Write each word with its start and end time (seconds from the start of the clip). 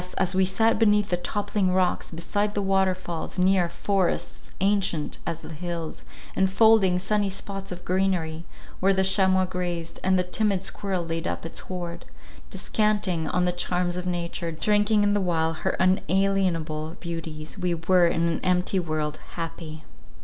as 0.17 0.33
we 0.33 0.43
sat 0.45 0.79
beneath 0.79 1.09
the 1.11 1.15
toppling 1.17 1.71
rocks, 1.71 2.09
beside 2.09 2.55
the 2.55 2.61
waterfalls, 2.63 3.37
near 3.37 3.69
—Forests, 3.69 4.51
ancient 4.59 5.19
as 5.27 5.41
the 5.41 5.53
hills, 5.53 6.01
And 6.35 6.49
folding 6.51 6.97
sunny 6.97 7.29
spots 7.29 7.71
of 7.71 7.85
greenery, 7.85 8.43
where 8.79 8.95
the 8.95 9.03
chamois 9.03 9.45
grazed, 9.45 9.99
and 10.03 10.17
the 10.17 10.23
timid 10.23 10.63
squirrel 10.63 11.05
laid 11.05 11.27
up 11.27 11.45
its 11.45 11.59
hoard—descanting 11.59 13.27
on 13.27 13.45
the 13.45 13.51
charms 13.51 13.95
of 13.95 14.07
nature, 14.07 14.51
drinking 14.51 15.03
in 15.03 15.13
the 15.13 15.21
while 15.21 15.53
her 15.53 15.77
unalienable 15.79 16.97
beauties—we 16.99 17.75
were, 17.75 18.07
in 18.07 18.27
an 18.27 18.39
empty 18.43 18.79
world, 18.79 19.19
happy. 19.35 19.83